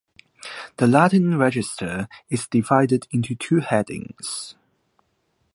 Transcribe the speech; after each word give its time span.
The 0.77 0.87
Latin 0.87 1.37
register 1.37 2.07
is 2.27 2.47
divided 2.47 3.07
into 3.11 3.35
two 3.35 3.59
headings. 3.59 4.55